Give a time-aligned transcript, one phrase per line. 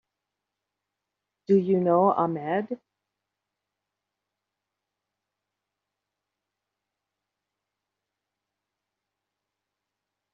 [1.47, 2.79] Do you know Ahmed?